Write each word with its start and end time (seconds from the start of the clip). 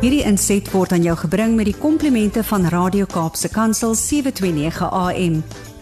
Hierdie 0.00 0.22
inset 0.24 0.64
word 0.72 0.94
aan 0.96 1.02
jou 1.04 1.12
gebring 1.26 1.58
met 1.58 1.66
die 1.68 1.76
komplimente 1.76 2.40
van 2.48 2.62
Radio 2.72 3.04
Kaapse 3.04 3.50
Kansel 3.52 3.92
729 3.92 4.86
AM. 4.96 5.34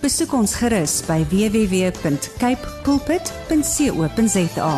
Besoek 0.03 0.33
ons 0.35 0.57
gerus 0.59 0.97
by 1.07 1.21
www.cape 1.31 2.73
pulpit.co.za. 2.83 4.73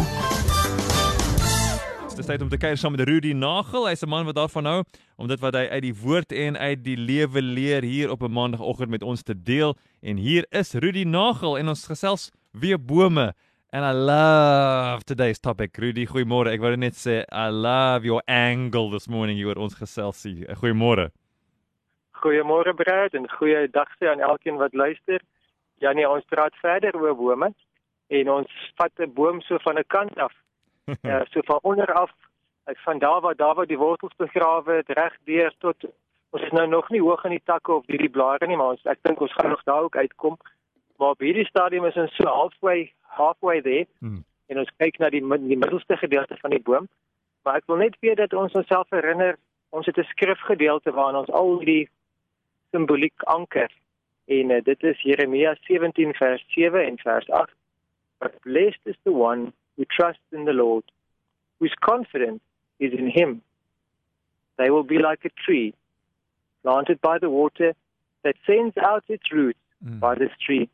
Dis 2.19 2.29
tyd 2.29 2.45
om 2.45 2.53
te 2.53 2.61
kuier 2.61 2.77
saam 2.77 2.93
met 2.93 3.09
Rudy 3.09 3.33
Nagel. 3.33 3.89
Hy's 3.89 4.05
'n 4.05 4.13
man 4.13 4.29
wat 4.29 4.37
daarvan 4.37 4.69
hou 4.69 4.85
om 5.17 5.25
dit 5.29 5.41
wat 5.41 5.55
hy 5.57 5.73
uit 5.73 5.83
die 5.89 5.97
woord 5.97 6.33
en 6.33 6.59
uit 6.61 6.85
die 6.85 6.97
lewe 6.97 7.41
leer 7.41 7.83
hier 7.83 8.11
op 8.11 8.21
'n 8.21 8.33
maandagooggend 8.33 8.91
met 8.91 9.03
ons 9.03 9.23
te 9.23 9.33
deel. 9.33 9.73
En 10.03 10.17
hier 10.17 10.45
is 10.51 10.75
Rudy 10.75 11.05
Nagel 11.05 11.59
en 11.59 11.69
ons 11.69 11.87
gesels 11.87 12.31
weer 12.53 12.77
bome. 12.77 13.33
And 13.73 13.85
I 13.85 13.93
love 13.93 15.05
today's 15.05 15.39
topic. 15.39 15.79
Rudy, 15.79 16.03
goeiemôre. 16.05 16.51
Ek 16.51 16.63
wou 16.63 16.73
net 16.75 16.97
sê 16.99 17.21
I 17.31 17.53
love 17.55 18.03
your 18.03 18.19
angle 18.27 18.91
this 18.91 19.07
morning. 19.07 19.39
Jy 19.39 19.53
het 19.53 19.61
ons 19.63 19.77
geselsie. 19.79 20.43
Goeiemôre. 20.59 21.05
Goeiemôre 22.19 22.75
Brad 22.75 23.15
en 23.15 23.29
goeie 23.37 23.69
dag 23.71 23.93
sê 24.01 24.11
aan 24.11 24.25
elkeen 24.27 24.59
wat 24.59 24.75
luister. 24.75 25.23
Ja 25.79 25.93
nee, 25.95 26.09
ons 26.09 26.27
praat 26.27 26.59
verder 26.59 26.99
oor 26.99 27.15
bome 27.15 27.53
en 28.11 28.33
ons 28.41 28.59
vat 28.75 28.91
'n 28.99 29.15
boom 29.15 29.39
so 29.47 29.63
van 29.63 29.79
'n 29.79 29.87
kant 29.87 30.19
af. 30.19 30.35
Ja, 31.07 31.23
so 31.31 31.41
van 31.47 31.61
onder 31.63 31.87
af 31.95 32.11
van 32.83 32.99
daar 32.99 33.21
waar 33.21 33.37
daar 33.37 33.55
waar 33.55 33.67
die 33.67 33.79
wortels 33.79 34.17
begrawe 34.17 34.83
het 34.83 34.89
reg 34.89 35.15
deur 35.25 35.55
tot 35.59 35.77
ons 36.31 36.43
is 36.43 36.51
nou 36.51 36.67
nog 36.67 36.91
nie 36.91 37.01
hoog 37.01 37.25
in 37.25 37.39
die 37.39 37.45
takke 37.45 37.73
of 37.73 37.87
hierdie 37.87 38.11
blare 38.11 38.47
nie, 38.47 38.57
maar 38.57 38.75
ons 38.75 38.85
ek 38.85 38.99
dink 39.03 39.21
ons 39.21 39.33
gaan 39.33 39.51
nog 39.51 39.63
daar 39.63 39.83
ook 39.83 39.97
uitkom. 39.97 40.37
Maar 41.01 41.09
op 41.09 41.19
hierdie 41.19 41.47
stadium 41.47 41.85
is 41.85 41.97
ons 41.97 42.15
so 42.15 42.27
halfway 42.29 42.93
halfway 43.01 43.61
there. 43.63 43.87
Hmm. 43.99 44.25
En 44.47 44.59
ons 44.59 44.71
kyk 44.77 44.99
na 45.01 45.09
die 45.09 45.23
die 45.25 45.57
middelste 45.57 45.97
gedeelte 45.97 46.37
van 46.37 46.53
die 46.53 46.61
boom. 46.61 46.89
Maar 47.43 47.63
ek 47.63 47.71
wil 47.73 47.79
net 47.81 47.95
weer 48.05 48.19
dat 48.19 48.35
ons 48.37 48.53
onsself 48.53 48.91
herinner, 48.93 49.39
ons 49.73 49.87
het 49.89 49.97
'n 49.97 50.05
skrifgedeelte 50.11 50.93
waarin 50.93 51.17
ons 51.17 51.31
al 51.41 51.57
die 51.65 51.89
simboliek 52.71 53.23
anker. 53.33 53.73
En 54.29 54.51
uh, 54.51 54.59
dit 54.63 54.83
is 54.83 55.01
Jeremia 55.03 55.55
17 55.61 56.13
vers 56.15 56.45
7 56.49 56.85
en 56.85 56.99
vers 56.99 57.31
8. 57.31 57.55
But 58.19 58.41
blessed 58.41 58.85
is 58.85 58.99
the 59.03 59.13
one 59.13 59.53
who 59.77 59.85
trusts 59.85 60.33
in 60.33 60.45
the 60.45 60.53
Lord, 60.53 60.85
whose 61.59 61.77
confidence 61.81 62.43
is 62.77 62.93
in 62.93 63.09
him. 63.09 63.41
They 64.57 64.69
will 64.71 64.85
be 64.85 64.99
like 64.99 65.25
a 65.25 65.33
tree 65.45 65.73
planted 66.61 67.01
by 67.01 67.19
the 67.19 67.31
water 67.31 67.73
that 68.21 68.37
sends 68.45 68.77
out 68.77 69.05
its 69.07 69.33
roots 69.33 69.65
mm. 69.81 69.99
by 69.99 70.15
the 70.15 70.29
stream 70.37 70.69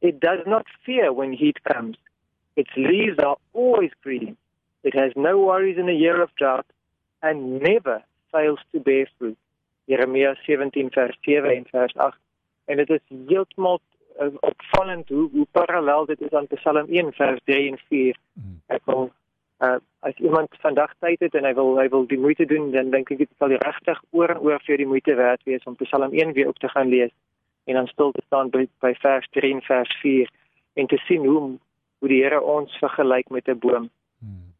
It 0.00 0.20
does 0.20 0.40
not 0.46 0.66
fear 0.84 1.12
when 1.12 1.32
heat 1.32 1.62
comes. 1.64 1.96
Its 2.56 2.70
leaves 2.76 3.18
are 3.18 3.36
always 3.52 3.90
green. 4.02 4.36
It 4.82 4.94
has 4.94 5.12
no 5.14 5.38
worries 5.38 5.78
in 5.78 5.88
a 5.88 5.92
year 5.92 6.22
of 6.22 6.34
drought 6.36 6.66
and 7.22 7.60
never 7.60 8.02
fails 8.32 8.60
to 8.72 8.80
bear 8.80 9.06
fruit. 9.18 9.36
Jeremia 9.88 10.36
17 10.46 10.90
vers 10.90 11.16
7 11.20 11.56
en 11.56 11.64
vers 11.70 11.96
8. 11.96 12.16
En 12.64 12.76
dit 12.76 12.90
is 12.90 13.00
heeltemal 13.26 13.80
uh, 14.20 14.26
opvallend 14.40 15.08
hoe 15.08 15.28
hoe 15.32 15.46
parallel 15.50 16.06
dit 16.06 16.20
is 16.20 16.32
aan 16.32 16.46
Psalm 16.46 16.86
1 16.88 17.12
vers 17.12 17.40
3 17.44 17.70
en 17.70 17.78
4. 17.88 18.16
Mm. 18.32 18.60
Ek 18.66 18.84
wil 18.84 19.10
uh, 19.58 19.76
as 19.98 20.14
iemand 20.16 20.54
vandag 20.60 20.94
tyd 20.98 21.20
het 21.20 21.34
en 21.34 21.44
hy 21.44 21.54
wil 21.54 21.76
hy 21.78 21.88
wil 21.88 22.06
die 22.06 22.18
moeite 22.18 22.46
doen, 22.46 22.70
dan 22.72 22.92
dink 22.94 23.10
ek 23.10 23.24
dit 23.24 23.32
sal 23.38 23.52
regtig 23.52 24.00
oor 24.10 24.32
en 24.32 24.40
oor 24.46 24.62
vir 24.64 24.80
die 24.80 24.88
moeite 24.88 25.14
werd 25.18 25.42
wees 25.48 25.66
om 25.68 25.76
Psalm 25.82 26.14
1 26.14 26.32
weer 26.38 26.48
op 26.48 26.58
te 26.62 26.70
gaan 26.72 26.88
lees 26.88 27.12
en 27.70 27.76
dan 27.78 27.86
stil 27.86 28.12
te 28.12 28.22
staan 28.26 28.50
by 28.50 28.66
by 28.82 28.92
vers 29.02 29.26
3 29.38 29.52
en 29.54 29.62
vers 29.62 29.96
4 30.02 30.30
en 30.74 30.86
te 30.86 30.98
sien 31.06 31.26
hoe 31.26 31.58
hoe 32.00 32.08
die 32.08 32.22
Here 32.22 32.40
ons 32.40 32.78
vergelyk 32.80 33.28
met 33.28 33.48
'n 33.48 33.58
boom. 33.58 33.90
Hmm. 34.18 34.54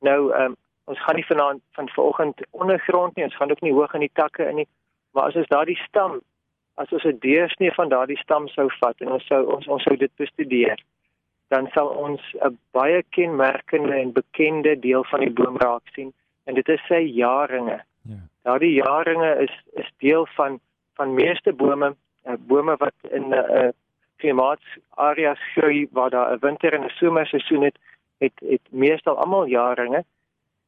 Nou 0.00 0.32
ehm 0.32 0.44
um, 0.44 0.56
ons 0.84 1.00
gaan 1.04 1.14
nie 1.14 1.26
vanaand 1.26 1.60
van 1.72 1.88
vanoggend 1.88 2.40
ondergrond 2.50 3.16
nie, 3.16 3.24
ons 3.24 3.36
gaan 3.36 3.50
ook 3.50 3.60
nie 3.60 3.72
hoog 3.72 3.94
in 3.94 4.00
die 4.00 4.16
takke 4.20 4.48
in 4.48 4.54
nie, 4.54 4.68
maar 5.12 5.24
as 5.24 5.36
ons 5.40 5.48
daardie 5.48 5.80
stam 5.88 6.20
as 6.74 6.92
ons 6.92 7.04
'n 7.04 7.18
deursnee 7.18 7.72
van 7.72 7.88
daardie 7.88 8.18
stam 8.18 8.48
sou 8.48 8.68
vat 8.80 9.00
en 9.00 9.12
ons 9.12 9.26
sou 9.26 9.42
ons 9.54 9.66
ons 9.66 9.82
sou 9.82 9.96
dit 9.96 10.16
bestudeer, 10.16 10.78
dan 11.48 11.68
sal 11.74 11.88
ons 11.88 12.20
'n 12.34 12.58
baie 12.70 13.02
kenmerkende 13.10 13.94
en 13.94 14.12
bekende 14.12 14.80
deel 14.80 15.04
van 15.04 15.20
die 15.20 15.30
boom 15.30 15.56
raak 15.56 15.88
sien 15.94 16.12
en 16.44 16.54
dit 16.54 16.68
is 16.68 16.86
sy 16.88 17.00
jaringe. 17.00 17.80
Ja. 18.02 18.20
Daardie 18.42 18.74
jaringe 18.74 19.30
is 19.46 19.54
is 19.72 19.90
deel 19.98 20.26
van 20.26 20.60
van 20.94 21.14
meeste 21.14 21.52
bome 21.52 21.96
uh, 22.26 22.34
bome 22.38 22.76
wat 22.76 22.94
in 23.10 23.28
'n 23.28 23.32
uh, 23.32 23.68
klimaatsareas 24.16 25.40
groei 25.52 25.88
waar 25.90 26.10
daar 26.10 26.32
'n 26.32 26.38
winter 26.40 26.72
en 26.72 26.84
'n 26.84 26.88
somerseisoen 26.88 27.62
het, 27.62 27.78
het 28.18 28.32
het 28.48 28.66
meestal 28.70 29.16
almal 29.16 29.46
jaringe. 29.46 30.04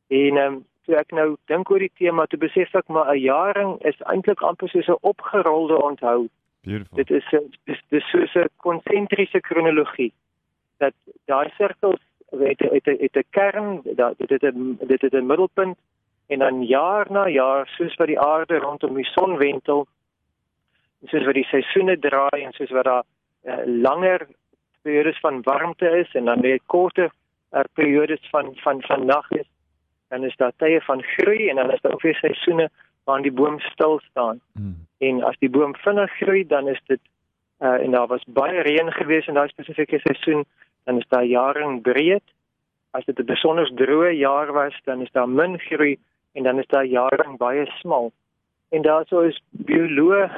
En 0.09 0.37
ehm 0.37 0.53
um, 0.53 0.65
so 0.84 0.93
ek 0.93 1.11
nou 1.11 1.37
dink 1.45 1.71
oor 1.71 1.78
die 1.78 1.93
tema 1.99 2.27
te 2.27 2.37
besef 2.37 2.75
ek 2.75 2.89
maar 2.89 3.15
'n 3.15 3.21
jaring 3.21 3.84
is 3.84 4.00
eintlik 4.00 4.41
amper 4.41 4.69
soos 4.69 4.89
'n 4.89 4.99
opgerolde 5.00 5.83
onthou. 5.83 6.28
Beautiful. 6.62 6.97
Dit 6.97 7.11
is 7.11 7.27
dis 7.65 7.83
dis 7.89 8.11
soos 8.11 8.34
'n 8.34 8.49
konsentriese 8.56 9.41
kronologie 9.41 10.12
dat 10.78 10.95
daai 11.25 11.50
sirkels 11.56 12.00
het 12.31 12.59
het, 12.59 12.84
het 12.84 13.16
'n 13.16 13.27
kern, 13.31 13.81
dat 13.84 14.19
dit 14.19 14.31
het 14.31 14.55
'n 14.55 14.78
dit 14.87 15.00
het 15.00 15.12
'n 15.12 15.27
middelpunt 15.27 15.77
en 16.27 16.39
dan 16.39 16.62
jaar 16.62 17.06
na 17.11 17.28
jaar 17.28 17.69
soos 17.69 17.95
wat 17.97 18.06
die 18.06 18.21
aarde 18.21 18.59
rondom 18.59 18.95
die 18.95 19.05
son 19.05 19.37
wentel 19.37 19.87
soos 21.06 21.25
wat 21.25 21.34
die 21.34 21.49
seisoene 21.50 21.99
draai 21.99 22.44
en 22.44 22.53
soos 22.53 22.71
wat 22.71 22.84
daar 22.84 23.05
uh, 23.44 23.62
langer 23.67 24.27
periodes 24.83 25.21
van 25.21 25.43
warmte 25.43 25.89
is 25.99 26.15
en 26.15 26.25
dan 26.25 26.41
weer 26.41 26.61
korter 26.67 27.11
uh, 27.53 27.61
periodes 27.75 28.28
van 28.31 28.53
van 28.62 28.83
van 28.83 29.06
nag 29.06 29.31
is 29.31 29.49
dan 30.09 30.25
is 30.25 30.37
daar 30.37 30.53
tye 30.56 30.81
van 30.81 31.03
groei 31.03 31.49
en 31.49 31.56
dan 31.56 31.72
is 31.72 31.81
daar 31.81 31.93
ook 31.93 32.03
weer 32.03 32.15
seisoene 32.15 32.71
waarin 33.05 33.22
die 33.22 33.33
boom 33.33 33.61
stil 33.61 34.00
staan. 34.11 34.41
Hmm. 34.53 34.87
En 34.99 35.22
as 35.22 35.39
die 35.39 35.50
boom 35.50 35.75
vinnig 35.77 36.12
groei, 36.21 36.47
dan 36.47 36.69
is 36.69 36.81
dit 36.87 37.00
uh, 37.61 37.83
en 37.83 37.91
daar 37.91 38.06
was 38.06 38.25
baie 38.27 38.61
reën 38.61 38.93
gewees 38.93 39.27
in 39.27 39.34
daai 39.34 39.49
spesifieke 39.49 39.99
seisoen, 39.99 40.45
dan 40.84 40.99
is 40.99 41.09
daar 41.09 41.25
jaring 41.25 41.83
breed. 41.83 42.22
As 42.91 43.05
dit 43.05 43.19
'n 43.19 43.25
besonder 43.25 43.71
droë 43.75 44.11
jaar 44.11 44.53
was, 44.53 44.75
dan 44.84 45.00
is 45.00 45.11
daar 45.12 45.28
min 45.28 45.59
groei 45.59 45.99
en 46.33 46.43
dan 46.43 46.59
is 46.59 46.66
daar 46.66 46.84
jaring 46.84 47.37
baie 47.37 47.66
smal. 47.66 48.12
En 48.69 48.83
daarso 48.83 49.21
is 49.21 49.41
bioloë 49.50 50.31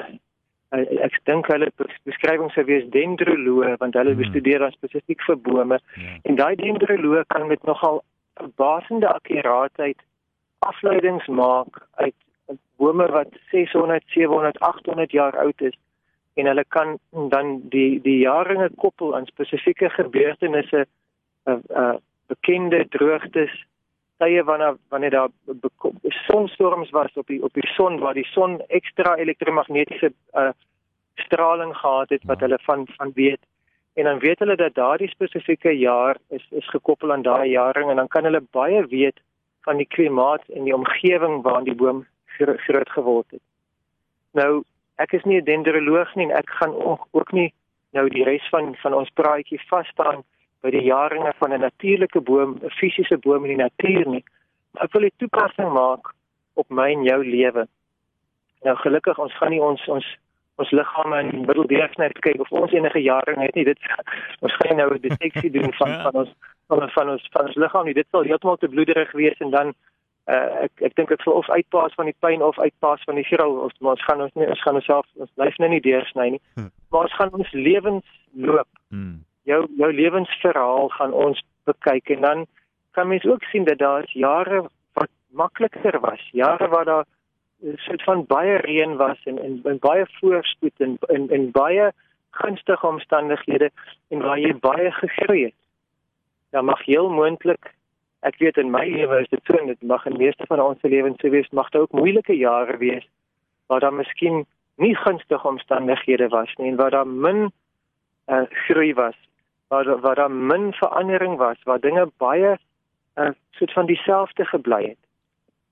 ek 0.77 1.17
dink 1.25 1.49
hulle 1.49 1.71
beskrywing 2.05 2.51
sou 2.53 2.65
wees 2.69 2.84
dendroloë 2.93 3.77
want 3.81 3.97
hulle 3.97 4.12
hmm. 4.12 4.23
bestudeer 4.23 4.65
dan 4.65 4.75
spesifiek 4.77 5.23
vir 5.25 5.39
bome 5.49 5.79
ja. 5.81 6.17
en 6.29 6.37
daai 6.37 6.55
dendroloë 6.61 7.25
kan 7.33 7.47
met 7.49 7.62
nogal 7.65 8.03
verbasende 8.41 9.09
akkuraatheid 9.09 10.03
afleidings 10.67 11.27
maak 11.28 11.81
uit 12.03 12.15
bome 12.78 13.07
wat 13.12 13.33
600, 13.51 14.05
700, 14.15 14.61
800 14.61 15.12
jaar 15.12 15.37
oud 15.41 15.61
is 15.71 15.75
en 16.39 16.47
hulle 16.47 16.65
kan 16.69 16.99
dan 17.33 17.57
die 17.73 18.01
die 18.05 18.19
jaringe 18.21 18.69
koppel 18.77 19.17
aan 19.17 19.27
spesifieke 19.27 19.91
gebeurtenisse 19.97 20.84
uh, 20.84 21.59
uh 21.83 21.97
bekende 22.28 22.83
droogtes 22.93 23.53
tye 24.19 24.45
wanneer 24.45 24.77
wanneer 24.89 25.11
daar 25.11 25.29
sonstorms 26.27 26.91
was 26.91 27.12
op 27.15 27.27
die 27.27 27.43
op 27.43 27.53
die 27.55 27.67
son 27.75 27.99
waar 27.99 28.15
die 28.15 28.27
son 28.27 28.61
ekstra 28.69 29.17
elektromagnetiese 29.17 30.12
uh, 30.34 30.51
straling 31.15 31.77
gehad 31.77 32.11
het 32.11 32.25
wat 32.25 32.41
hulle 32.41 32.59
van 32.62 32.87
van 32.97 33.12
weet 33.15 33.41
en 33.95 34.05
dan 34.05 34.19
weet 34.19 34.39
hulle 34.39 34.57
dat 34.57 34.75
daardie 34.75 35.09
spesifieke 35.09 35.78
jaar 35.78 36.17
is 36.28 36.47
is 36.51 36.69
gekoppel 36.69 37.12
aan 37.12 37.23
daai 37.23 37.51
jaring 37.51 37.91
en 37.91 37.97
dan 37.97 38.09
kan 38.09 38.25
hulle 38.25 38.43
baie 38.51 38.87
weet 38.87 39.21
van 39.67 39.77
die 39.77 39.87
klimaat 39.87 40.43
en 40.49 40.65
die 40.65 40.75
omgewing 40.75 41.43
waarin 41.43 41.65
die 41.65 41.75
boom 41.75 42.07
groot 42.37 42.91
geword 42.91 43.31
het. 43.31 43.43
Nou 44.33 44.62
ek 44.97 45.12
is 45.12 45.25
nie 45.25 45.41
'n 45.41 45.45
dendroloog 45.45 46.15
nie 46.15 46.27
en 46.31 46.37
ek 46.37 46.51
gaan 46.61 46.75
ook 47.11 47.33
nie 47.33 47.53
nou 47.93 48.09
die 48.09 48.25
res 48.25 48.49
van 48.51 48.75
van 48.83 48.95
ons 48.95 49.11
praatjie 49.11 49.61
vas 49.71 49.89
staan 49.89 50.25
by 50.63 50.71
die 50.75 50.87
jaringe 50.87 51.33
van 51.39 51.53
'n 51.53 51.61
natuurlike 51.61 52.21
boom, 52.21 52.59
'n 52.63 52.71
fisiese 52.71 53.19
boom 53.19 53.45
in 53.45 53.57
die 53.57 53.65
natuur 53.65 54.09
nie. 54.09 54.25
Maar 54.73 54.85
ek 54.85 54.93
wil 54.93 55.05
'n 55.05 55.11
toepassing 55.17 55.72
maak 55.72 56.15
op 56.55 56.69
my 56.69 56.91
en 56.93 57.03
jou 57.03 57.25
lewe. 57.25 57.69
Nou 58.63 58.77
gelukkig 58.77 59.19
ons 59.19 59.37
gaan 59.37 59.51
nie 59.51 59.63
ons 59.63 59.89
ons 59.89 60.07
ons 60.57 60.71
liggame 60.71 61.19
in 61.19 61.47
middeldeursnit 61.47 62.19
kyk 62.19 62.41
of 62.41 62.51
ons 62.51 62.72
enige 62.72 63.03
jaring 63.03 63.39
het 63.43 63.55
nie. 63.55 63.65
Dit 63.65 63.78
ons 64.45 64.57
gaan 64.57 64.77
nou 64.77 64.95
'n 64.95 65.01
deteksie 65.01 65.51
doen 65.51 65.72
van 65.72 66.03
van 66.03 66.15
ons 66.15 66.34
van 66.66 66.83
ons 66.83 66.93
van 66.93 67.11
ons, 67.11 67.28
van 67.33 67.47
ons 67.47 67.54
liggaam 67.54 67.84
nie. 67.84 67.95
Dit 67.95 68.07
sal 68.11 68.22
heeltemal 68.22 68.57
te 68.57 68.69
bloederig 68.69 69.13
wees 69.13 69.39
en 69.39 69.51
dan 69.51 69.75
uh, 70.27 70.63
ek 70.66 70.72
ek 70.83 70.95
dink 70.95 71.09
dit 71.09 71.21
sal 71.21 71.33
of 71.33 71.51
uitpaas 71.51 71.95
van 71.95 72.04
die 72.04 72.19
pyn 72.19 72.43
of 72.43 72.59
uitpaas 72.59 73.03
van 73.04 73.15
die 73.15 73.25
gril 73.25 73.54
of 73.66 73.72
ons 73.81 74.04
gaan 74.04 74.21
ons 74.21 74.34
nie 74.34 74.49
ons 74.49 74.63
gaan 74.63 74.75
onsself 74.75 75.07
ons 75.15 75.31
lyf 75.34 75.57
nou 75.59 75.71
nie 75.71 75.81
deursny 75.81 76.28
nie. 76.31 76.43
Hm. 76.54 76.69
Maar 76.91 77.01
ons 77.01 77.15
gaan 77.15 77.33
ons 77.33 77.53
lewens 77.53 78.07
loop. 78.33 78.69
Hmm 78.89 79.28
jou 79.48 79.60
jou 79.80 79.92
lewensverhaal 79.92 80.91
gaan 80.97 81.12
ons 81.12 81.42
bekyk 81.68 82.10
en 82.16 82.27
dan 82.27 82.47
kan 82.97 83.09
mens 83.09 83.24
ook 83.24 83.42
sien 83.53 83.65
dat 83.65 83.78
daar 83.78 84.04
jare 84.12 84.65
wat 84.98 85.10
makliker 85.30 86.00
was, 86.00 86.22
jare 86.33 86.68
waar 86.68 86.84
daar 86.84 87.06
soort 87.77 88.03
van 88.03 88.24
baie 88.27 88.56
reën 88.56 88.97
was 88.97 89.18
en 89.24 89.39
en, 89.42 89.60
en 89.65 89.78
baie 89.78 90.04
voorspoed 90.21 90.84
en 90.86 90.98
en 91.15 91.30
en 91.30 91.50
baie 91.50 91.91
gunstige 92.30 92.86
omstandighede 92.86 93.71
en 94.09 94.22
waar 94.22 94.39
jy 94.39 94.54
baie 94.60 94.92
gegroei 94.92 95.42
het. 95.45 95.59
Dan 96.51 96.65
mag 96.65 96.84
heel 96.84 97.10
moontlik 97.10 97.74
Ek 98.27 98.41
weet 98.42 98.56
in 98.59 98.72
my 98.74 98.83
lewe 98.91 99.21
is 99.22 99.28
dit 99.30 99.41
so 99.47 99.54
en 99.54 99.68
dit 99.71 99.83
mag 99.86 100.06
in 100.10 100.16
meeste 100.18 100.47
van 100.51 100.60
ons 100.60 100.83
lewens 100.83 101.21
so 101.22 101.30
wees, 101.30 101.47
mag 101.54 101.68
dit 101.71 101.80
ook 101.80 101.94
moeilike 101.94 102.34
jare 102.34 102.77
wees 102.80 103.06
waar 103.71 103.84
daar 103.84 103.94
miskien 103.94 104.42
nie 104.83 104.94
gunstige 104.97 105.48
omstandighede 105.48 106.28
was 106.33 106.51
nie 106.59 106.72
en 106.72 106.78
waar 106.80 106.91
daar 106.91 107.06
min 107.06 107.44
uh, 108.27 108.42
groei 108.66 108.94
was, 108.94 109.15
waar 109.68 110.00
waar 110.00 110.15
daar 110.15 110.30
min 110.30 110.72
verandering 110.72 111.36
was, 111.36 111.56
waar 111.62 111.80
dinge 111.80 112.10
baie 112.16 112.56
uh, 113.15 113.28
soort 113.50 113.72
van 113.72 113.86
dieselfde 113.86 114.44
gebly 114.44 114.82
het. 114.82 115.03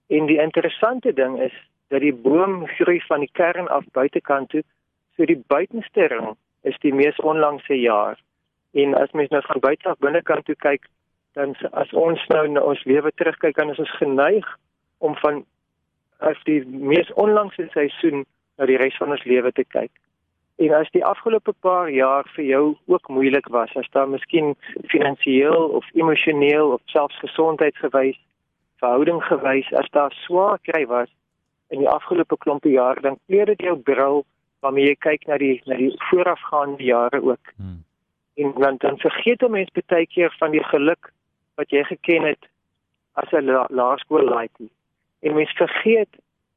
En 0.07 0.27
die 0.27 0.41
interessante 0.41 1.13
ding 1.13 1.41
is 1.41 1.55
dat 1.89 2.01
die 2.01 2.15
boom 2.15 2.67
groei 2.67 3.01
van 3.07 3.21
die 3.21 3.31
kern 3.33 3.69
af 3.69 3.85
buitekant 3.93 4.49
toe, 4.49 4.63
so 5.17 5.25
die 5.25 5.43
buitenste 5.47 6.07
ring 6.07 6.37
is 6.61 6.79
die 6.79 6.95
mees 6.95 7.17
onlangse 7.17 7.81
jaar. 7.81 8.19
En 8.73 8.95
as 8.95 9.11
mens 9.11 9.31
nou 9.31 9.43
van 9.47 9.61
buite 9.61 9.89
af 9.89 9.99
binnekant 9.99 10.45
toe 10.45 10.55
kyk, 10.55 10.89
dan 11.33 11.55
as 11.73 11.93
ons 11.93 12.27
nou 12.33 12.49
na 12.49 12.61
ons 12.61 12.85
lewe 12.85 13.13
terugkyk, 13.15 13.57
dan 13.57 13.71
is 13.71 13.79
ons 13.79 13.97
geneig 13.97 14.49
om 14.99 15.17
van 15.17 15.45
as 16.19 16.39
die 16.49 16.65
mees 16.67 17.13
onlangse 17.13 17.69
seisoen 17.73 18.25
na 18.57 18.67
die 18.67 18.79
res 18.81 18.97
van 18.97 19.13
ons 19.15 19.25
lewe 19.25 19.53
te 19.53 19.65
kyk. 19.65 19.93
En 20.57 20.73
as 20.73 20.91
die 20.91 21.05
afgelope 21.05 21.53
paar 21.61 21.91
jaar 21.91 22.25
vir 22.35 22.45
jou 22.45 22.77
ook 22.87 23.09
moeilik 23.09 23.49
was, 23.53 23.75
as 23.77 23.89
daar 23.93 24.09
miskien 24.09 24.55
finansiëel 24.89 25.69
of 25.79 25.85
emosioneel 25.93 26.73
of 26.73 26.81
selfs 26.85 27.19
gesondheidsgewys, 27.19 28.17
verhouding 28.81 29.21
gewys, 29.25 29.69
as 29.73 29.91
daar 29.91 30.13
swaar 30.25 30.59
kry 30.63 30.87
was 30.87 31.13
in 31.69 31.83
die 31.83 31.91
afgelope 31.91 32.37
klompe 32.41 32.71
jare, 32.73 33.01
dan 33.01 33.19
kleer 33.27 33.53
dit 33.53 33.69
jou 33.69 33.77
bril 33.77 34.25
waarmee 34.65 34.89
jy 34.89 34.97
kyk 35.05 35.27
na 35.29 35.37
die 35.43 35.61
na 35.67 35.77
die 35.77 35.93
voorafgaande 36.09 36.85
jare 36.85 37.21
ook. 37.23 37.53
Hmm. 37.57 37.83
En 38.41 38.53
dan 38.57 38.77
dan 38.81 38.99
vergeet 38.99 39.43
'n 39.43 39.51
mens 39.51 39.71
baie 39.87 40.07
keer 40.07 40.35
van 40.39 40.51
die 40.51 40.65
geluk 40.65 41.13
wat 41.57 41.71
jy 41.71 41.85
geken 41.85 42.23
het 42.23 42.49
as 43.13 43.33
'n 43.33 43.45
la, 43.45 43.67
laerskool 43.69 44.25
laaitjie. 44.25 44.71
En 45.21 45.35
mens 45.35 45.53
vergeet 45.53 46.13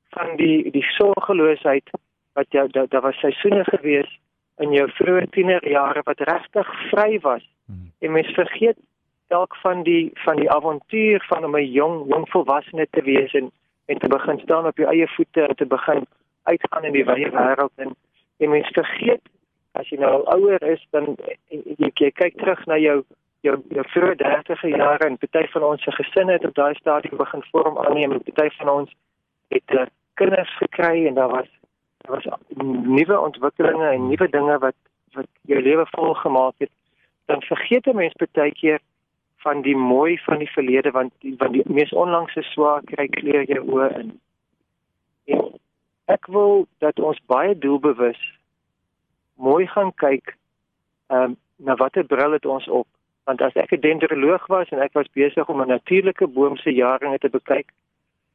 van 0.10 0.36
die 0.36 0.72
die 0.72 0.84
sorgeloosheid 0.84 1.90
wat 2.34 2.46
jou 2.50 2.68
daar 2.72 2.88
da 2.88 3.02
was 3.02 3.20
seisoene 3.20 3.64
gewees 3.64 4.20
in 4.58 4.74
jou 4.76 4.90
vroeë 5.00 5.30
tienerjare 5.36 6.02
wat 6.06 6.20
regtig 6.20 6.70
vry 6.90 7.20
was. 7.24 7.44
Hmm. 7.66 7.92
En 8.00 8.12
mens 8.12 8.32
vergeet 8.36 8.78
dalk 9.30 9.56
van 9.56 9.84
die 9.84 10.12
van 10.26 10.36
die 10.36 10.52
avontuur 10.52 11.26
van 11.30 11.46
om 11.46 11.56
'n 11.58 11.72
jong 11.72 12.08
jong 12.14 12.30
volwassene 12.30 12.88
te 12.90 13.02
wees 13.02 13.34
en 13.34 13.52
en 13.86 13.98
te 13.98 14.08
begin 14.08 14.40
staan 14.40 14.66
op 14.66 14.78
jou 14.78 14.90
eie 14.90 15.08
voete 15.08 15.42
en 15.42 15.56
te 15.56 15.66
begin 15.66 16.06
uitgaan 16.44 16.84
in 16.84 16.92
die 16.92 17.06
wye 17.06 17.30
wêreld 17.30 17.76
en 17.76 17.96
en 18.38 18.50
mens 18.50 18.70
vergeet 18.74 19.22
as 19.72 19.90
jy 19.90 19.98
nou 19.98 20.12
al 20.14 20.26
ouer 20.36 20.64
is 20.64 20.88
dan 20.90 21.16
jy, 21.50 21.88
jy 21.94 22.12
kyk 22.12 22.38
terug 22.38 22.66
na 22.66 22.78
jou 22.78 23.04
jou 23.48 23.56
jou 23.76 23.86
vroeë 23.94 24.16
30e 24.22 24.72
jare 24.74 25.06
en 25.06 25.18
party 25.18 25.46
van 25.54 25.64
ons 25.64 25.84
se 25.84 25.92
gesinne 25.92 26.32
het 26.32 26.46
op 26.46 26.56
daai 26.56 26.74
stadium 26.76 27.18
begin 27.18 27.44
vorm 27.52 27.78
aanneem 27.78 28.12
en 28.12 28.24
party 28.32 28.50
van 28.58 28.70
ons 28.70 28.96
het 29.56 29.78
uh, 29.80 29.86
kinders 30.14 30.58
gekry 30.58 31.06
en 31.08 31.14
daar 31.14 31.30
was 31.30 31.52
was 32.10 32.28
nuwe 32.98 33.20
ontwikkelinge 33.20 33.90
en 33.90 34.08
nuwe 34.08 34.30
dinge 34.30 34.58
wat 34.66 34.76
wat 35.18 35.28
jou 35.50 35.62
lewe 35.62 35.86
vol 35.90 36.14
gemaak 36.14 36.54
het 36.58 36.72
dan 37.26 37.42
vergeet 37.42 37.88
'n 37.88 37.96
mens 37.96 38.14
baie 38.32 38.52
keer 38.52 38.80
van 39.38 39.62
die 39.62 39.76
mooi 39.76 40.18
van 40.18 40.38
die 40.38 40.52
verlede 40.52 40.92
want 40.92 41.14
die, 41.20 41.36
want 41.38 41.54
die 41.54 41.64
mees 41.66 41.94
onlangse 41.94 42.42
swaar 42.42 42.82
kry 42.84 43.08
kleur 43.08 43.44
jou 43.44 43.64
oë 43.76 43.90
in. 44.00 44.20
En 45.26 45.60
ek 46.06 46.26
wil 46.28 46.68
dat 46.78 47.00
ons 47.00 47.20
baie 47.26 47.58
doelbewus 47.58 48.22
mooi 49.36 49.68
gaan 49.68 49.94
kyk 49.96 50.36
ehm 51.08 51.24
um, 51.24 51.38
na 51.56 51.76
watter 51.76 52.06
bril 52.06 52.32
het 52.32 52.46
ons 52.46 52.68
op. 52.68 52.88
Want 53.24 53.42
as 53.42 53.54
ek 53.54 53.72
'n 53.72 53.80
dendroloog 53.80 54.48
was 54.48 54.70
en 54.70 54.80
ek 54.80 54.94
was 54.94 55.12
besig 55.14 55.50
om 55.50 55.62
'n 55.62 55.68
natuurlike 55.68 56.28
boom 56.28 56.58
se 56.58 56.74
jaringe 56.74 57.18
te 57.18 57.30
bekyk 57.30 57.72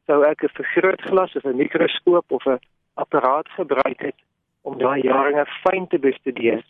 sou 0.07 0.23
ek 0.25 0.45
'n 0.45 0.57
vergrootglas 0.59 1.37
of 1.37 1.45
'n 1.45 1.57
mikroskoop 1.57 2.33
of 2.33 2.47
'n 2.47 2.59
apparaat 2.95 3.49
gebruik 3.49 4.01
het 4.01 4.17
om 4.63 4.79
daai 4.79 5.01
jaringe 5.03 5.45
fyn 5.63 5.87
te 5.89 5.99
bestudeer. 5.99 6.63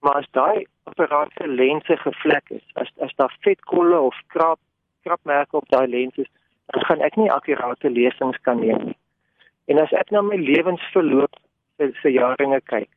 Maar 0.00 0.14
as 0.22 0.28
daai 0.30 0.66
apparaat 0.90 1.30
se 1.36 1.46
lense 1.48 1.96
gevlek 1.96 2.50
is, 2.50 2.64
as 2.74 2.90
as 3.06 3.14
daar 3.16 3.36
vetkolle 3.40 3.98
of 4.00 4.16
krap 4.26 4.60
krapmerke 5.02 5.56
op 5.56 5.68
daai 5.68 5.86
lense 5.88 6.20
is, 6.20 6.30
dan 6.66 6.84
gaan 6.84 7.04
ek 7.08 7.16
nie 7.16 7.30
akkurate 7.30 7.90
lesings 7.90 8.40
kan 8.48 8.60
neem 8.60 8.84
nie. 8.90 8.98
En 9.70 9.78
as 9.82 9.92
ek 9.92 10.10
na 10.10 10.22
my 10.22 10.38
lewensverloop 10.38 11.38
se 11.76 11.92
se 12.00 12.14
jaringe 12.14 12.60
kyk, 12.72 12.90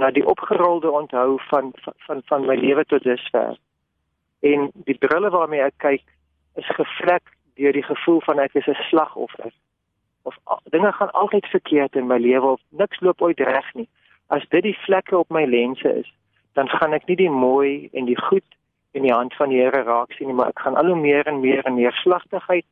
na 0.00 0.10
die 0.10 0.26
opgerolde 0.26 0.90
onthou 0.90 1.38
van 1.50 1.72
van 2.06 2.22
van 2.30 2.46
my 2.46 2.56
lewe 2.56 2.84
tot 2.84 3.02
dusver. 3.02 3.58
En 4.40 4.70
die 4.88 4.98
brille 4.98 5.30
waarmee 5.30 5.62
ek 5.66 5.76
kyk 5.78 6.06
is 6.60 6.72
gevlek 6.78 7.36
deur 7.58 7.72
die 7.72 7.86
gevoel 7.86 8.20
van 8.20 8.38
ek 8.38 8.54
is 8.54 8.66
'n 8.66 8.82
slagoffer 8.90 9.52
of 10.24 10.36
dinge 10.72 10.92
gaan 10.92 11.12
altyd 11.12 11.46
verkeerd 11.46 11.96
in 11.96 12.06
my 12.06 12.18
lewe 12.18 12.56
of 12.56 12.60
niks 12.68 13.00
loop 13.00 13.22
ooit 13.22 13.40
reg 13.40 13.74
nie. 13.74 13.88
As 14.26 14.44
dit 14.48 14.62
die 14.62 14.78
vlekke 14.84 15.18
op 15.18 15.28
my 15.28 15.44
lense 15.44 15.90
is, 16.00 16.08
dan 16.52 16.68
gaan 16.68 16.96
ek 16.96 17.06
nie 17.10 17.16
die 17.16 17.30
mooi 17.30 17.88
en 17.92 18.08
die 18.08 18.18
goed 18.20 18.46
in 18.94 19.02
die 19.02 19.12
hand 19.12 19.34
van 19.34 19.50
die 19.52 19.60
Here 19.60 19.82
raak 19.82 20.12
sien 20.14 20.30
nie, 20.30 20.36
maar 20.38 20.52
ek 20.54 20.62
gaan 20.64 20.78
al 20.80 20.92
hoe 20.92 21.00
meer 21.00 21.26
en 21.26 21.40
meer 21.42 21.66
in 21.66 21.76
neerslagtigheid 21.80 22.66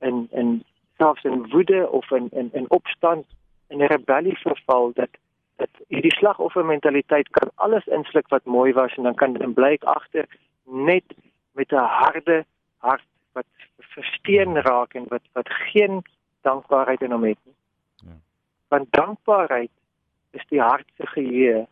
in 0.00 0.28
in 0.32 0.62
selfs 0.98 1.24
in 1.24 1.48
woede 1.50 1.88
of 1.90 2.10
in 2.10 2.28
in 2.30 2.50
in 2.52 2.70
opstand 2.70 3.26
en 3.68 3.82
'n 3.82 3.90
rebellie 3.92 4.38
verval 4.38 4.92
dat 4.94 5.10
dat 5.56 5.70
hierdie 5.88 6.14
slagoffermentaliteit 6.14 7.28
kan 7.28 7.50
alles 7.54 7.86
insluk 7.86 8.28
wat 8.28 8.44
mooi 8.44 8.72
was 8.72 8.94
en 8.96 9.02
dan 9.02 9.14
kan 9.14 9.32
dit 9.32 9.54
blyk 9.54 9.82
agter 9.84 10.26
net 10.64 11.04
met 11.52 11.72
'n 11.72 11.90
harde 12.00 12.44
hart 12.76 13.08
wat 13.32 13.46
versteen 13.78 14.60
raak 14.60 14.94
en 14.94 15.04
wat 15.08 15.24
wat 15.32 15.50
geen 15.50 16.02
dankbaarheid 16.48 17.02
in 17.06 17.14
hom 17.14 17.24
het 17.28 17.38
nie. 17.44 17.56
Ja. 18.08 18.16
Want 18.74 18.92
dankbaarheid 18.96 19.70
is 20.30 20.44
die 20.48 20.60
hart 20.60 20.88
se 20.96 21.06
geheue. 21.06 21.66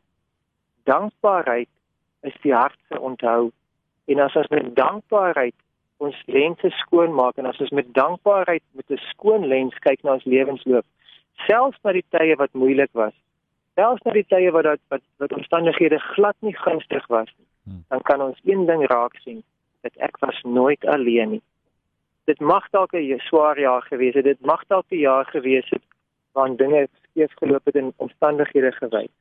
Dankbaarheid 0.85 1.69
is 2.21 2.37
die 2.43 2.55
hart 2.55 2.79
se 2.89 3.01
onthou. 3.01 3.51
En 4.05 4.21
as 4.25 4.37
ons 4.37 4.49
met 4.49 4.75
dankbaarheid 4.77 5.55
ons 5.97 6.17
lense 6.27 6.71
skoon 6.83 7.15
maak 7.17 7.39
en 7.41 7.49
as 7.49 7.61
ons 7.65 7.73
met 7.79 7.95
dankbaarheid 7.97 8.63
met 8.79 8.91
'n 8.91 9.01
skoon 9.13 9.47
lens 9.47 9.79
kyk 9.87 10.03
na 10.03 10.13
ons 10.13 10.25
lewensloop, 10.25 10.85
selfs 11.47 11.79
na 11.85 11.93
die 11.93 12.05
tye 12.11 12.37
wat 12.37 12.53
moeilik 12.53 12.93
was, 12.93 13.15
selfs 13.75 14.03
na 14.05 14.13
die 14.13 14.27
tye 14.29 14.51
wat 14.51 14.65
dat 14.65 14.81
wat, 14.89 15.03
wat 15.17 15.33
omstandighede 15.33 15.99
glad 15.99 16.37
nie 16.41 16.57
gunstig 16.57 17.07
was 17.07 17.33
nie, 17.39 17.49
hmm. 17.65 17.85
dan 17.89 18.03
kan 18.03 18.21
ons 18.21 18.41
een 18.45 18.67
ding 18.67 18.85
raak 18.87 19.17
sien, 19.25 19.43
dat 19.81 19.97
ek 19.97 20.19
was 20.21 20.43
nooit 20.43 20.85
alleen 20.85 21.31
nie 21.31 21.43
dit 22.27 22.41
mag 22.41 22.65
dalk 22.71 22.93
'n 22.93 23.19
swaar 23.19 23.59
jaar 23.59 23.83
gewees 23.83 24.15
het. 24.15 24.25
Dit 24.25 24.41
mag 24.41 24.63
dalk 24.67 24.85
'n 24.91 24.99
jaar 24.99 25.27
gewees 25.27 25.69
het 25.71 25.83
waarin 26.33 26.57
dinge 26.57 26.89
skeef 27.03 27.33
geloop 27.35 27.65
het 27.65 27.75
en 27.75 27.93
omstandighede 27.97 28.73
gewys. 28.73 29.15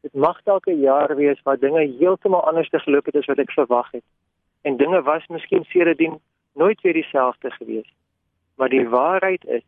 Dit 0.00 0.14
mag 0.14 0.42
dalk 0.42 0.66
'n 0.66 0.80
jaar 0.80 1.16
wees 1.16 1.42
waar 1.42 1.58
dinge 1.58 1.94
heeltemal 1.98 2.46
anders 2.46 2.68
te 2.68 2.78
geloop 2.78 3.06
het 3.06 3.16
as 3.16 3.26
wat 3.26 3.38
ek 3.38 3.50
verwag 3.50 3.90
het. 3.90 4.04
En 4.62 4.76
dinge 4.76 5.02
was 5.02 5.26
miskien 5.26 5.64
sedertdien 5.64 6.20
nooit 6.54 6.80
weer 6.80 6.92
dieselfde 6.92 7.50
gewees. 7.50 7.92
Maar 8.56 8.68
die 8.68 8.88
waarheid 8.88 9.44
is, 9.44 9.62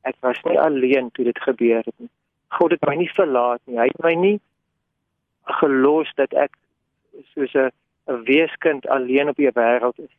ek 0.00 0.16
was 0.20 0.42
nie 0.42 0.60
alleen 0.60 1.10
toe 1.10 1.24
dit 1.24 1.38
gebeur 1.38 1.82
het 1.84 1.94
nie. 1.96 2.10
God 2.48 2.70
het 2.70 2.86
my 2.86 2.94
nie 2.94 3.12
verlaat 3.12 3.60
nie. 3.64 3.78
Hy 3.78 3.86
het 3.86 4.02
my 4.02 4.14
nie 4.14 4.40
gelos 5.42 6.12
dat 6.14 6.32
ek 6.32 6.52
soos 7.34 7.54
'n 7.54 7.72
weeskind 8.24 8.88
alleen 8.88 9.28
op 9.28 9.36
die 9.36 9.50
wêreld 9.52 9.98
is 9.98 10.14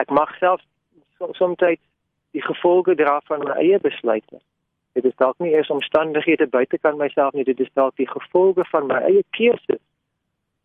ek 0.00 0.10
mag 0.10 0.32
self 0.38 0.62
soms 1.38 1.60
die 2.32 2.42
gevolge 2.42 2.94
dra 2.94 3.20
van 3.28 3.44
my 3.44 3.56
eie 3.60 3.78
besluite. 3.80 4.40
Dit 4.96 5.04
is 5.04 5.16
dalk 5.16 5.38
nie 5.38 5.52
eers 5.52 5.70
omstandighede 5.70 6.46
buitekant 6.52 6.98
myself 6.98 7.32
nie, 7.36 7.44
dit 7.44 7.60
is 7.60 7.70
dalk 7.78 7.96
die 8.00 8.08
gevolge 8.08 8.64
van 8.72 8.88
my 8.88 9.00
eie 9.08 9.24
keuses 9.36 9.80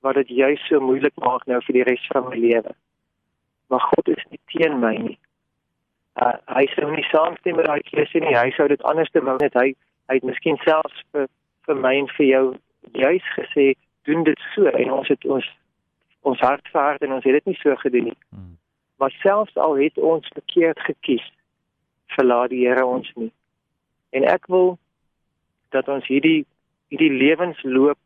wat 0.05 0.15
dit 0.19 0.29
juis 0.39 0.61
so 0.67 0.79
moeilik 0.79 1.15
maak 1.23 1.45
nou 1.49 1.59
vir 1.65 1.79
die 1.79 1.85
res 1.87 2.03
van 2.13 2.27
my 2.29 2.39
lewe. 2.39 2.73
Maar 3.67 3.83
God 3.91 4.11
is 4.13 4.23
nie 4.31 4.39
teen 4.53 4.79
my 4.79 4.93
nie. 4.95 5.17
Uh, 6.17 6.35
hy 6.55 6.65
sou 6.73 6.87
nie 6.91 7.05
saamstem 7.11 7.57
met 7.59 7.67
daai 7.67 7.83
keuse 7.87 8.21
nie. 8.23 8.35
Hy 8.35 8.51
sou 8.55 8.67
dit 8.71 8.83
anders 8.89 9.11
te 9.11 9.23
wou 9.23 9.35
net 9.41 9.57
hy 9.59 9.73
hy 10.07 10.19
het 10.19 10.27
miskien 10.27 10.59
selfs 10.63 11.01
vir 11.11 11.27
vir 11.67 11.81
my 11.83 11.93
en 11.99 12.07
vir 12.15 12.27
jou 12.27 12.43
juis 12.95 13.31
gesê 13.35 13.65
doen 14.07 14.23
dit 14.23 14.45
so 14.53 14.71
en 14.71 14.93
ons 14.99 15.09
het 15.11 15.25
ons 15.27 15.49
ons 16.27 16.45
hart 16.45 16.71
verhard 16.71 17.03
en 17.03 17.17
ons 17.17 17.27
het 17.27 17.35
dit 17.39 17.51
nie 17.51 17.59
so 17.59 17.75
gedoen 17.83 18.09
nie. 18.11 18.19
Hmm 18.31 18.55
maar 18.97 19.13
selfs 19.21 19.55
al 19.55 19.77
het 19.77 19.97
ons 19.97 20.27
verkeerd 20.33 20.79
gekies 20.79 21.25
verlaat 22.17 22.49
die 22.49 22.65
Here 22.67 22.85
ons 22.85 23.09
nie. 23.15 23.31
En 24.09 24.23
ek 24.23 24.47
wil 24.47 24.77
dat 25.75 25.87
ons 25.87 26.05
hierdie 26.07 26.45
hierdie 26.87 27.11
lewensloop 27.11 27.99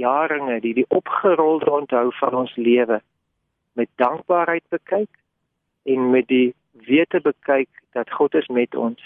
jaringe 0.00 0.60
die 0.60 0.74
die 0.76 0.88
opgerolde 0.88 1.70
onthou 1.72 2.10
van 2.18 2.34
ons 2.42 2.52
lewe 2.56 3.00
met 3.78 3.88
dankbaarheid 4.02 4.64
bekyk 4.68 5.08
en 5.88 6.10
met 6.10 6.28
die 6.28 6.54
wete 6.86 7.20
bekyk 7.20 7.68
dat 7.96 8.12
God 8.12 8.34
is 8.34 8.46
met 8.46 8.74
ons. 8.74 9.00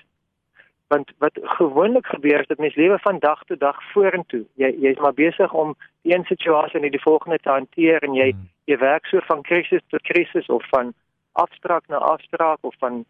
Want 0.93 1.11
wat 1.19 1.39
gewoonlik 1.59 2.07
gebeur 2.07 2.41
is 2.41 2.51
dat 2.51 2.59
mens 2.59 2.75
lewe 2.75 2.99
van 2.99 3.19
dag 3.19 3.45
tot 3.45 3.61
dag 3.61 3.79
vorentoe. 3.93 4.45
Jy 4.61 4.75
jy's 4.87 5.01
maar 5.01 5.15
besig 5.15 5.53
om 5.53 5.75
een 6.03 6.25
situasie 6.25 6.81
in 6.81 6.91
die 6.91 7.07
volgende 7.07 7.39
te 7.39 7.51
hanteer 7.51 8.03
en 8.03 8.15
jy 8.15 8.31
hmm. 8.31 8.51
jy 8.65 8.79
werk 8.79 9.07
so 9.07 9.23
van 9.31 9.43
krisis 9.43 9.83
tot 9.89 10.03
krisis 10.03 10.47
of 10.47 10.67
van 10.69 10.93
afspraak 11.35 11.87
na 11.89 11.97
afspraak 11.97 12.59
of 12.61 12.75
van 12.79 13.05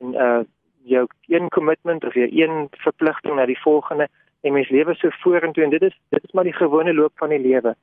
uh 0.00 0.42
jou 0.86 1.06
een 1.26 1.48
commitment 1.48 2.04
of 2.04 2.14
jou 2.14 2.28
een 2.30 2.68
verpligting 2.70 3.34
na 3.34 3.46
die 3.46 3.58
volgende 3.58 4.08
en 4.40 4.52
mens 4.52 4.68
lewe 4.68 4.94
so 4.94 5.10
vorentoe 5.10 5.64
en 5.64 5.70
dit 5.70 5.82
is 5.82 5.96
dit 6.08 6.24
is 6.24 6.32
maar 6.32 6.46
die 6.46 6.54
gewone 6.54 6.94
loop 6.94 7.12
van 7.18 7.28
die 7.28 7.40
lewe. 7.40 7.74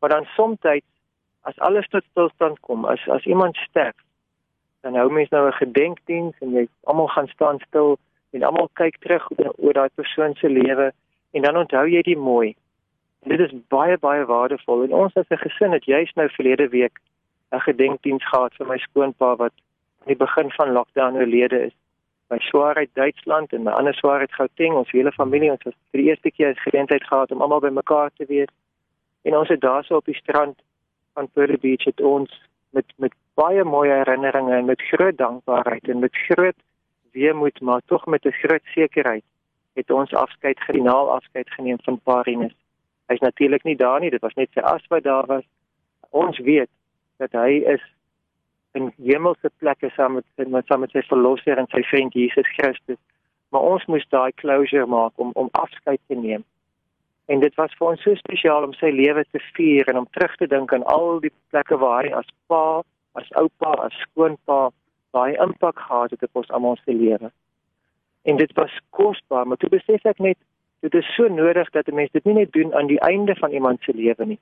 Maar 0.00 0.10
dan 0.10 0.24
soms 0.24 0.58
as 1.42 1.58
alles 1.58 1.88
tot 1.88 2.04
stilstand 2.10 2.60
kom, 2.60 2.84
as 2.84 3.08
as 3.08 3.24
iemand 3.24 3.56
sterf, 3.56 3.96
dan 4.80 4.94
hou 4.94 5.10
mens 5.10 5.28
nou 5.28 5.46
'n 5.48 5.52
gedenkdiens 5.52 6.36
en 6.40 6.52
jy 6.52 6.68
almal 6.84 7.08
gaan 7.08 7.28
staan 7.28 7.58
stil 7.66 7.98
en 8.30 8.42
almal 8.42 8.68
kyk 8.72 8.96
terug 8.98 9.28
oor 9.56 9.72
daai 9.72 9.90
persoon 9.94 10.34
se 10.34 10.48
lewe 10.48 10.92
en 11.30 11.42
dan 11.42 11.56
onthou 11.56 11.86
jy 11.88 12.02
die 12.02 12.16
mooi. 12.16 12.54
En 13.22 13.36
dit 13.36 13.40
is 13.40 13.58
baie 13.68 13.98
baie 13.98 14.24
waardevol 14.24 14.82
en 14.82 14.92
ons 14.92 15.16
as 15.16 15.30
'n 15.30 15.44
gesin 15.46 15.72
het 15.72 15.84
juist 15.84 16.14
nou 16.16 16.28
verlede 16.28 16.68
week 16.68 16.98
'n 17.52 17.60
gedenkdiens 17.60 18.24
gehad 18.28 18.54
vir 18.54 18.66
my 18.66 18.78
skoonpa 18.78 19.36
wat 19.36 19.52
aan 20.00 20.12
die 20.12 20.16
begin 20.16 20.50
van 20.50 20.72
lockdown 20.72 21.16
oorlede 21.16 21.60
is. 21.68 21.74
My 22.30 22.38
swaarheid 22.38 22.90
Duitsland 22.92 23.52
en 23.52 23.62
my 23.62 23.72
ander 23.72 23.94
swaarheid 23.94 24.32
Gauteng, 24.32 24.74
ons 24.74 24.90
hele 24.90 25.12
familie 25.12 25.50
ons 25.50 25.64
het 25.64 25.76
vir 25.90 26.00
die 26.00 26.08
eerste 26.08 26.30
keer 26.30 26.56
geleentheid 26.56 27.04
gehad 27.04 27.30
om 27.30 27.42
almal 27.42 27.60
bymekaar 27.60 28.10
te 28.16 28.24
wees. 28.24 28.48
En 29.22 29.36
ons 29.36 29.48
het 29.48 29.60
daarso 29.60 29.96
op 29.96 30.04
die 30.04 30.16
strand 30.16 30.56
van 31.14 31.28
Pearl 31.28 31.58
Beach 31.60 31.84
het 31.84 32.00
ons 32.00 32.40
met 32.70 32.92
met 32.96 33.12
baie 33.34 33.64
mooi 33.64 33.90
herinneringe 33.90 34.56
en 34.56 34.64
met 34.64 34.82
groot 34.82 35.16
dankbaarheid 35.16 35.88
en 35.88 35.98
met 35.98 36.16
groot 36.16 36.56
weemoed 37.12 37.60
maar 37.60 37.80
tog 37.86 38.06
met 38.06 38.24
'n 38.24 38.38
groot 38.42 38.64
sekerheid 38.64 39.24
het 39.74 39.90
ons 39.90 40.14
afskeid 40.14 40.60
geneem 40.60 40.86
afskeid 40.86 41.50
geneem 41.50 41.78
van 41.82 42.00
Parinus. 42.00 42.56
Hy's 43.06 43.20
natuurlik 43.20 43.62
nie 43.62 43.76
daar 43.76 44.00
nie, 44.00 44.10
dit 44.10 44.20
was 44.20 44.34
net 44.34 44.48
sy 44.52 44.60
as 44.60 44.86
wat 44.88 45.02
daar 45.02 45.26
was. 45.26 45.44
Ons 46.10 46.38
weet 46.38 46.68
dat 47.22 47.34
hy 47.38 47.62
is 47.74 47.82
in 48.78 48.92
hemelse 49.04 49.50
plekke 49.62 49.90
saam 49.96 50.18
met 50.18 50.48
met 50.48 50.66
saam 50.66 50.80
met 50.84 50.94
sy 50.94 51.02
verlosser 51.08 51.60
en 51.60 51.68
sy 51.74 51.82
vriend 51.90 52.16
Jesus 52.16 52.48
Christus. 52.56 53.00
Maar 53.52 53.68
ons 53.74 53.84
moes 53.92 54.06
daai 54.14 54.32
closure 54.42 54.86
maak 54.86 55.12
om 55.24 55.30
om 55.42 55.52
afskeid 55.64 56.00
te 56.08 56.18
neem. 56.18 56.44
En 57.32 57.40
dit 57.40 57.54
was 57.60 57.74
vir 57.78 57.88
ons 57.88 58.02
so 58.02 58.18
spesiaal 58.18 58.66
om 58.66 58.72
sy 58.78 58.90
lewe 58.90 59.24
te 59.30 59.40
vier 59.56 59.88
en 59.92 60.02
om 60.02 60.08
terug 60.16 60.34
te 60.40 60.48
dink 60.54 60.72
aan 60.72 60.86
al 60.94 61.20
die 61.24 61.32
plekke 61.52 61.78
waar 61.84 62.08
hy 62.08 62.14
as 62.18 62.30
pa, 62.50 62.82
as 63.20 63.28
oupa, 63.40 63.76
as 63.86 64.00
skoonpa 64.06 64.70
baie 65.12 65.36
impak 65.44 65.78
gehad 65.78 66.14
het 66.16 66.24
op 66.28 66.42
ons 66.42 66.50
almal 66.56 66.78
se 66.80 66.96
lewe. 66.96 67.30
En 68.22 68.36
dit 68.40 68.52
was 68.58 68.80
kosbaar, 68.96 69.46
maar 69.46 69.60
toe 69.60 69.70
besef 69.72 70.04
ek 70.08 70.22
net 70.24 70.38
dit 70.82 70.94
is 70.98 71.14
so 71.14 71.28
nodig 71.28 71.70
dat 71.70 71.88
'n 71.88 71.94
mens 71.94 72.10
dit 72.10 72.24
nie 72.24 72.34
net 72.34 72.52
doen 72.52 72.74
aan 72.74 72.86
die 72.86 73.00
einde 73.00 73.34
van 73.34 73.52
iemand 73.52 73.82
se 73.82 73.92
lewe 73.94 74.24
nie, 74.26 74.40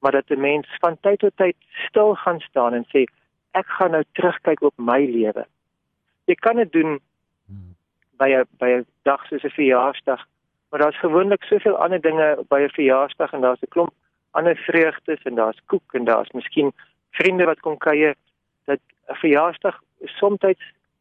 maar 0.00 0.12
dat 0.12 0.28
'n 0.28 0.40
mens 0.40 0.66
van 0.78 0.96
tyd 1.00 1.18
tot 1.18 1.36
tyd 1.36 1.56
stil 1.88 2.14
gaan 2.14 2.40
staan 2.40 2.74
en 2.74 2.84
sê 2.84 3.04
ek 3.50 3.66
gaan 3.66 3.90
nou 3.90 4.04
terugkyk 4.12 4.62
op 4.62 4.74
my 4.76 5.04
lewe. 5.04 5.46
Jy 6.24 6.34
kan 6.34 6.56
dit 6.56 6.72
doen 6.72 7.00
by 8.16 8.28
'n 8.28 8.46
by 8.58 8.70
'n 8.70 8.86
dag 9.02 9.26
soos 9.26 9.44
'n 9.44 9.58
verjaarsdag, 9.60 10.26
maar 10.68 10.80
daar's 10.80 10.98
gewoonlik 10.98 11.42
soveel 11.42 11.76
ander 11.76 12.00
dinge 12.00 12.44
by 12.48 12.60
'n 12.60 12.76
verjaarsdag 12.78 13.32
en 13.32 13.40
daar's 13.40 13.62
'n 13.62 13.68
klomp 13.74 13.92
ander 14.30 14.56
vreugdes 14.56 15.22
en 15.22 15.34
daar's 15.34 15.60
koek 15.66 15.94
en 15.94 16.04
daar's 16.04 16.30
miskien 16.30 16.72
vriende 17.10 17.44
wat 17.44 17.60
kom 17.60 17.78
kuier 17.78 18.14
dat 18.64 18.80
'n 19.08 19.14
verjaarsdag 19.14 19.80
soms 20.04 20.40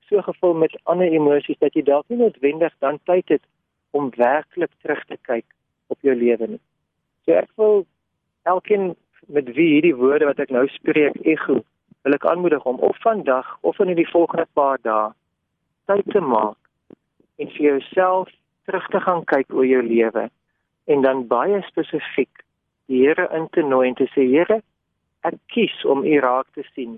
so 0.10 0.22
gevul 0.22 0.54
met 0.54 0.80
ander 0.84 1.08
emosies 1.08 1.58
dat 1.58 1.74
jy 1.74 1.84
dalk 1.84 2.08
nie 2.10 2.18
noodwendig 2.18 2.74
dan 2.80 3.00
tyd 3.04 3.30
het 3.30 3.44
om 3.92 4.10
werklik 4.16 4.72
terug 4.82 5.06
te 5.06 5.18
kyk 5.22 5.46
op 5.88 5.98
jou 6.02 6.16
lewe 6.16 6.48
nie. 6.48 6.62
So 7.26 7.32
ek 7.32 7.50
wil 7.56 7.86
elkeen 8.44 8.96
met 9.28 9.46
wie 9.56 9.68
hierdie 9.74 9.96
woorde 9.96 10.26
wat 10.26 10.40
ek 10.40 10.50
nou 10.50 10.68
spreek 10.68 11.16
ego, 11.26 11.64
wil 12.04 12.14
ek 12.16 12.26
aanmoedig 12.26 12.64
om 12.66 12.80
of 12.80 12.98
vandag 13.04 13.58
of 13.62 13.80
in 13.80 13.94
die 13.96 14.10
volgende 14.10 14.48
paar 14.54 14.80
dae 14.82 15.12
tyd 15.86 16.06
te 16.14 16.22
maak 16.22 16.58
en 17.38 17.50
vir 17.56 17.66
jouself 17.66 18.30
terug 18.66 18.88
te 18.94 19.02
gaan 19.02 19.26
kyk 19.26 19.54
oor 19.54 19.66
jou 19.66 19.82
lewe 19.84 20.30
en 20.90 21.02
dan 21.02 21.28
baie 21.28 21.62
spesifiek 21.68 22.46
die 22.90 23.04
Here 23.06 23.28
in 23.38 23.48
te 23.54 23.62
nooi 23.62 23.90
en 23.90 23.96
te 23.96 24.08
sê 24.16 24.26
Here, 24.26 24.62
ek 25.22 25.38
kies 25.54 25.76
om 25.86 26.06
U 26.06 26.20
raak 26.24 26.48
te 26.56 26.66
sien 26.74 26.98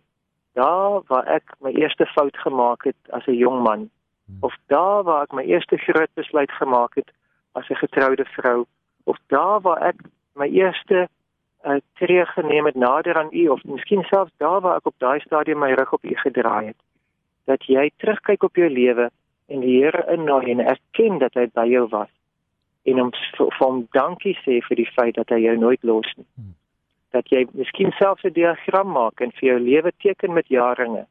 daar 0.53 1.01
waar 1.07 1.27
ek 1.27 1.55
my 1.59 1.71
eerste 1.71 2.05
fout 2.05 2.37
gemaak 2.37 2.83
het 2.83 2.97
as 3.09 3.25
'n 3.27 3.39
jong 3.39 3.63
man 3.63 3.89
hmm. 4.25 4.37
of 4.41 4.55
daar 4.67 5.03
waar 5.03 5.23
ek 5.23 5.33
my 5.33 5.43
eerste 5.43 5.77
groot 5.77 6.13
besluit 6.13 6.51
gemaak 6.51 6.95
het 6.95 7.11
as 7.51 7.69
'n 7.69 7.81
getroude 7.83 8.25
vrou 8.25 8.65
of 9.03 9.17
daar 9.27 9.61
waar 9.61 9.81
ek 9.81 9.95
my 10.35 10.47
eerste 10.47 11.07
uh, 11.65 11.79
tree 11.99 12.25
geneem 12.25 12.65
het 12.65 12.75
nader 12.75 13.17
aan 13.17 13.29
u 13.31 13.47
of 13.47 13.63
miskien 13.63 14.03
selfs 14.03 14.31
daar 14.37 14.61
waar 14.61 14.77
ek 14.77 14.85
op 14.85 14.95
daai 14.97 15.19
stadium 15.19 15.59
my 15.59 15.73
rug 15.73 15.93
op 15.93 16.05
u 16.05 16.15
gedraai 16.15 16.65
het 16.65 16.79
dat 17.45 17.65
jy 17.65 17.89
terugkyk 17.97 18.43
op 18.43 18.55
jou 18.55 18.69
lewe 18.69 19.09
en 19.47 19.59
die 19.59 19.83
Here 19.83 20.05
innooi 20.13 20.51
en 20.51 20.59
erken 20.59 21.19
dat 21.19 21.33
hy 21.33 21.47
by 21.53 21.67
jou 21.67 21.87
was 21.89 22.09
en 22.85 22.99
hom 22.99 23.11
vir 23.37 23.53
hom 23.59 23.85
dankie 23.91 24.37
sê 24.45 24.61
vir 24.67 24.75
die 24.75 24.91
feit 24.95 25.15
dat 25.15 25.29
hy 25.29 25.43
jou 25.45 25.57
nooit 25.57 25.83
los 25.83 26.09
nie. 26.17 26.27
Hmm 26.35 26.55
dat 27.11 27.27
jy 27.31 27.45
miskien 27.51 27.91
self 27.99 28.23
'n 28.23 28.33
diagram 28.33 28.91
maak 28.91 29.21
en 29.21 29.31
vir 29.31 29.49
jou 29.49 29.59
lewe 29.59 29.91
teken 29.99 30.33
met 30.33 30.47
jaringe. 30.47 31.05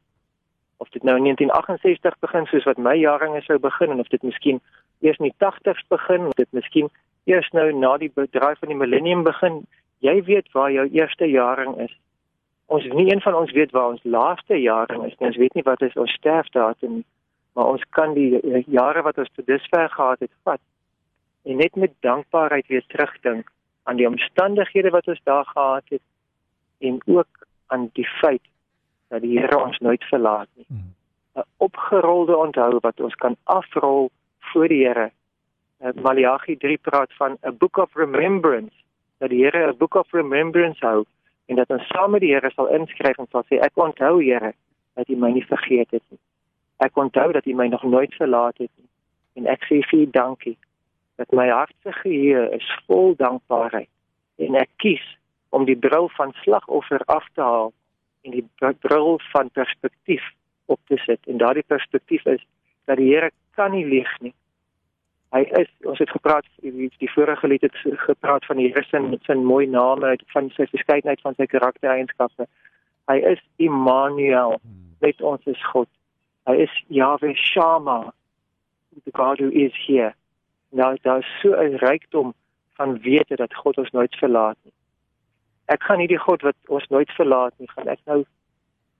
Of 0.77 0.89
dit 0.89 1.03
nou 1.03 1.15
in 1.17 1.23
1968 1.23 2.19
begin 2.19 2.45
soos 2.45 2.63
wat 2.63 2.77
my 2.77 2.95
jaringe 2.95 3.41
sou 3.41 3.59
begin 3.59 3.89
en 3.91 3.99
of 3.99 4.07
dit 4.07 4.23
miskien 4.23 4.61
eers 5.01 5.17
in 5.17 5.29
die 5.29 5.37
80s 5.37 5.83
begin 5.87 6.25
of 6.25 6.33
dit 6.33 6.51
miskien 6.51 6.89
eers 7.25 7.49
nou 7.51 7.71
na 7.73 7.97
die 7.97 8.11
bedryf 8.13 8.59
van 8.59 8.69
die 8.69 8.77
millennium 8.77 9.23
begin, 9.23 9.67
jy 10.01 10.17
weet 10.27 10.51
waar 10.51 10.71
jou 10.71 10.87
eerste 10.89 11.29
jaring 11.29 11.77
is. 11.85 11.93
Ons 12.71 12.85
nie 12.95 13.11
een 13.11 13.21
van 13.21 13.35
ons 13.35 13.51
weet 13.51 13.71
waar 13.75 13.93
ons 13.93 14.03
laaste 14.03 14.57
jaring 14.57 15.05
is 15.05 15.15
nie. 15.17 15.27
Ons 15.27 15.37
weet 15.37 15.57
nie 15.57 15.67
wat 15.67 15.81
is 15.81 15.97
ons 15.99 16.13
sterfdatum 16.19 17.01
nie. 17.01 17.07
Maar 17.53 17.73
ons 17.75 17.83
kan 17.89 18.13
die 18.15 18.39
jare 18.67 19.01
wat 19.03 19.17
ons 19.19 19.31
tot 19.35 19.45
dusver 19.45 19.89
gehad 19.89 20.19
het, 20.23 20.31
vat 20.47 20.61
en 21.43 21.57
net 21.57 21.75
met 21.75 21.93
dankbaarheid 22.05 22.67
weer 22.67 22.83
terugdink 22.87 23.49
aan 23.83 23.97
die 23.97 24.07
omstandighede 24.07 24.89
wat 24.89 25.07
ons 25.07 25.21
daar 25.23 25.45
gehad 25.45 25.83
het 25.89 26.01
en 26.79 27.01
ook 27.05 27.47
aan 27.67 27.89
die 27.93 28.07
feit 28.07 28.43
dat 29.07 29.21
die 29.21 29.39
Here 29.39 29.57
ons 29.57 29.77
nooit 29.77 30.03
verlaat 30.03 30.47
nie. 30.55 30.65
Hmm. 30.67 30.93
'n 31.35 31.43
Opgerolde 31.57 32.37
onthou 32.37 32.79
wat 32.81 32.99
ons 32.99 33.15
kan 33.15 33.35
afrol 33.43 34.11
voor 34.39 34.67
die 34.67 34.85
Here. 34.85 35.11
Eh, 35.77 35.93
Maleagi 36.01 36.57
3 36.57 36.77
praat 36.77 37.13
van 37.13 37.37
'n 37.41 37.57
book 37.57 37.77
of 37.77 37.93
remembrance, 37.93 38.75
dat 39.21 39.29
die 39.29 39.43
Here 39.43 39.67
'n 39.67 39.77
book 39.77 39.95
of 39.95 40.11
remembrance 40.11 40.85
hou 40.85 41.05
en 41.45 41.55
dat 41.55 41.69
ons 41.69 41.87
saam 41.87 42.11
met 42.11 42.21
die 42.21 42.33
Here 42.33 42.49
sal 42.49 42.67
inskryf 42.67 43.17
en 43.17 43.27
sal 43.31 43.43
sê 43.43 43.59
ek 43.59 43.75
onthou 43.75 44.23
Here 44.23 44.53
dat 44.93 45.09
U 45.09 45.15
my 45.15 45.31
nie 45.31 45.45
vergeet 45.45 45.91
het 45.91 46.03
nie. 46.09 46.19
Ek 46.77 46.97
onthou 46.97 47.31
dat 47.31 47.45
U 47.45 47.53
my 47.53 47.67
nog 47.67 47.83
nooit 47.83 48.13
verlaat 48.13 48.57
het 48.57 48.71
nie. 48.77 48.89
En 49.33 49.47
ek 49.47 49.63
sê 49.69 49.81
vir 49.89 49.99
U 49.99 50.09
dankie 50.11 50.57
dat 51.15 51.31
my 51.31 51.49
hart 51.49 51.75
se 51.83 51.91
geheue 51.91 52.49
is 52.51 52.67
vol 52.87 53.15
dankbaarheid 53.15 53.89
en 54.37 54.55
ek 54.55 54.69
kies 54.75 55.17
om 55.49 55.65
die 55.65 55.77
bril 55.77 56.09
van 56.09 56.33
slagoffer 56.41 57.01
af 57.05 57.27
te 57.33 57.41
haal 57.41 57.73
en 58.21 58.31
die 58.31 58.45
bril 58.79 59.19
van 59.31 59.49
perspektief 59.49 60.23
op 60.65 60.79
te 60.87 60.97
sit 60.97 61.27
en 61.27 61.37
daardie 61.37 61.67
perspektief 61.67 62.25
is 62.25 62.41
dat 62.85 62.97
die 62.97 63.13
Here 63.13 63.31
kan 63.53 63.71
nie 63.71 63.85
lieg 63.85 64.19
nie. 64.19 64.33
Hy 65.31 65.41
is 65.61 65.69
ons 65.87 65.99
het 65.99 66.09
gepraat 66.11 66.45
die 66.59 67.11
vorige 67.13 67.47
lied 67.47 67.63
het 67.63 67.75
gepraat 68.05 68.45
van 68.45 68.57
die 68.57 68.67
Here 68.67 68.83
se 68.83 68.99
se 69.25 69.35
mooi 69.35 69.65
name 69.67 70.17
van 70.33 70.49
sy 70.55 70.67
verskeidenheid 70.67 71.21
van 71.21 71.35
sy 71.35 71.45
karaktereienskappe. 71.45 72.47
Hy 73.07 73.17
is 73.33 73.39
Immanuel, 73.57 74.59
met 74.99 75.21
ons 75.21 75.45
is 75.45 75.61
God. 75.71 75.87
Hy 76.47 76.55
is 76.67 76.73
Yahweh 76.87 77.35
Shammah, 77.35 78.11
the 79.05 79.11
God 79.11 79.39
who 79.39 79.49
is 79.49 79.71
here 79.87 80.13
nou 80.71 80.97
daar's 81.01 81.39
so 81.41 81.49
'n 81.53 81.75
rykdom 81.75 82.33
van 82.73 82.99
wete 83.01 83.35
dat 83.35 83.53
God 83.53 83.77
ons 83.77 83.91
nooit 83.91 84.15
verlaat 84.15 84.57
nie. 84.63 84.73
Ek 85.65 85.83
gaan 85.83 85.99
hierdie 85.99 86.19
God 86.19 86.41
wat 86.41 86.55
ons 86.67 86.87
nooit 86.87 87.11
verlaat 87.11 87.53
nie, 87.57 87.69
gaan 87.69 87.87
ek 87.87 87.99
nou 88.05 88.25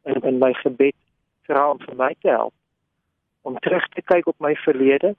in, 0.04 0.22
in 0.22 0.38
my 0.38 0.54
gebed 0.54 0.96
vra 1.42 1.70
om 1.70 1.80
vir 1.80 1.96
my 1.96 2.16
te 2.20 2.28
help 2.28 2.54
om 3.42 3.58
terug 3.60 3.88
te 3.88 4.02
kyk 4.02 4.28
op 4.28 4.40
my 4.40 4.56
verlede 4.56 5.16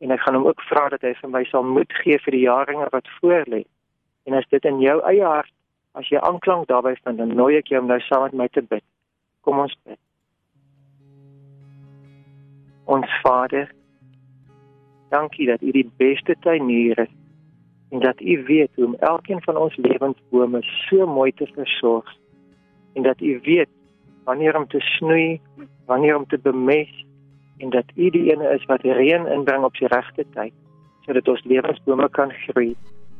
en 0.00 0.10
ek 0.10 0.20
gaan 0.24 0.38
hom 0.38 0.46
ook 0.48 0.62
vra 0.68 0.88
dat 0.88 1.02
hy 1.04 1.14
vir 1.20 1.30
my 1.30 1.44
sal 1.48 1.64
moed 1.66 1.92
gee 2.02 2.18
vir 2.24 2.36
die 2.36 2.44
jare 2.46 2.88
wat 2.92 3.08
voorlê. 3.20 3.64
En 4.26 4.36
as 4.38 4.48
dit 4.50 4.64
in 4.64 4.80
jou 4.80 5.00
eie 5.08 5.24
hart 5.24 5.52
as 5.98 6.08
jy 6.08 6.20
aanklank 6.22 6.68
daarbey 6.68 6.94
staan, 6.96 7.16
dan 7.18 7.34
nooi 7.34 7.56
ek 7.58 7.72
jou 7.72 7.80
om 7.82 7.90
nou 7.90 7.98
saam 8.06 8.28
met 8.28 8.38
my 8.38 8.48
te 8.48 8.62
bid. 8.62 8.84
Kom 9.42 9.58
ons 9.58 9.74
bid. 9.84 9.98
Ons 12.86 13.10
Vader, 13.22 13.68
Dankie 15.10 15.46
dat 15.46 15.62
U 15.62 15.70
die 15.74 15.90
beste 15.98 16.36
tuinier 16.40 16.98
is 16.98 17.14
en 17.90 18.00
dat 18.00 18.20
U 18.20 18.44
weet 18.46 18.70
hoe 18.74 18.86
om 18.86 18.94
elkeen 18.94 19.42
van 19.42 19.56
ons 19.56 19.76
lewensbome 19.76 20.62
so 20.62 21.06
mooi 21.06 21.32
te 21.32 21.46
versorg 21.54 22.06
en 22.94 23.02
dat 23.02 23.20
U 23.20 23.40
weet 23.42 23.68
wanneer 24.24 24.56
om 24.56 24.66
te 24.68 24.80
snoei, 24.80 25.40
wanneer 25.86 26.16
om 26.16 26.26
te 26.26 26.38
bemest 26.38 27.04
en 27.60 27.70
dat 27.70 27.92
U 27.94 28.10
die 28.10 28.26
ene 28.32 28.48
is 28.56 28.64
wat 28.70 28.82
reën 28.82 29.26
inbring 29.26 29.64
op 29.64 29.76
die 29.78 29.88
regte 29.92 30.24
tyd 30.36 30.56
sodat 31.06 31.28
ons 31.28 31.44
lewensbome 31.48 32.08
kan 32.16 32.32
groei. 32.44 32.74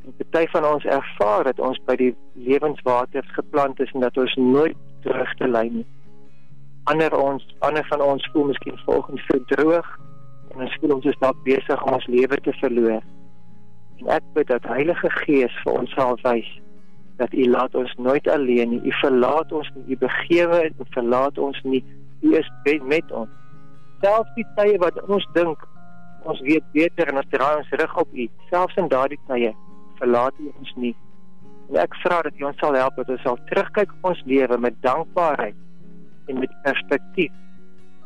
En 0.04 0.14
party 0.16 0.46
van 0.52 0.64
ons 0.68 0.84
ervaar 0.84 1.44
dat 1.48 1.60
ons 1.60 1.80
by 1.88 1.96
die 1.96 2.10
lewenswater 2.34 3.24
geplant 3.36 3.80
is 3.80 3.92
en 3.96 4.04
dat 4.04 4.16
ons 4.20 4.36
nooit 4.36 4.76
terug 5.04 5.32
te 5.40 5.48
lei 5.48 5.68
nie. 5.70 5.86
ander 6.90 7.14
ons 7.16 7.44
ander 7.58 7.84
van 7.86 8.00
ons 8.00 8.28
voel 8.32 8.44
miskien 8.50 8.78
volgens 8.84 9.26
so 9.26 9.38
droog 9.52 9.88
en 10.50 10.64
ons 10.64 10.76
voel 10.80 10.94
ons 10.96 11.08
is 11.12 11.18
dalk 11.20 11.42
besig 11.44 11.82
om 11.84 11.96
ons 11.98 12.06
lewe 12.06 12.38
te 12.46 12.54
verloor. 12.62 13.04
En 14.00 14.08
ek 14.16 14.26
bid 14.34 14.48
dat 14.48 14.66
Heilige 14.66 15.10
Gees 15.20 15.54
vir 15.64 15.80
ons 15.82 15.92
sal 15.94 16.16
wys 16.24 16.48
dat 17.20 17.34
U 17.36 17.44
laat 17.52 17.74
ons 17.76 17.92
nooit 18.00 18.28
alleen 18.32 18.72
nie. 18.72 18.80
U 18.88 18.92
verlaat 19.02 19.52
ons 19.52 19.68
nie. 19.74 19.84
U 19.92 19.98
begewe 20.00 20.62
en 20.70 20.92
verlaat 20.96 21.38
ons 21.38 21.58
nie. 21.68 21.82
U 22.24 22.32
is 22.38 22.48
met 22.88 23.12
ons. 23.12 23.39
Selfs 24.00 24.32
die 24.36 24.46
tye 24.56 24.78
wat 24.82 24.96
ons 25.08 25.26
dink 25.34 25.66
ons 26.28 26.40
weet 26.44 26.64
beter 26.72 27.08
en 27.08 27.20
ons 27.20 27.30
draai 27.32 27.56
ons 27.56 27.76
rug 27.80 27.96
op 28.02 28.10
U, 28.12 28.26
selfs 28.50 28.76
in 28.80 28.88
daardie 28.92 29.20
tye 29.28 29.54
verlaat 30.00 30.36
U 30.40 30.52
ons 30.58 30.72
nie. 30.76 30.94
En 31.70 31.80
ek 31.84 31.96
vra 32.02 32.20
dat 32.26 32.36
U 32.40 32.46
ons 32.50 32.60
sal 32.60 32.76
help 32.76 32.96
dat 33.00 33.12
ons 33.16 33.22
sal 33.24 33.38
terugkyk 33.50 33.92
op 33.98 34.12
ons 34.12 34.22
lewe 34.28 34.58
met 34.58 34.76
dankbaarheid 34.84 35.56
en 36.28 36.42
met 36.42 36.56
perspektief 36.64 37.32